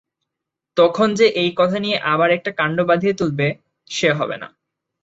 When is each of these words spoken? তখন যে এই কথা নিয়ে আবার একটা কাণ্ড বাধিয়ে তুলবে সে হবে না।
তখন 0.77 1.07
যে 1.13 1.25
এই 1.41 1.51
কথা 1.55 1.77
নিয়ে 1.79 1.97
আবার 2.03 2.29
একটা 2.31 2.51
কাণ্ড 2.51 2.77
বাধিয়ে 2.81 3.13
তুলবে 3.13 3.47
সে 3.87 4.09
হবে 4.11 4.35
না। 4.37 4.47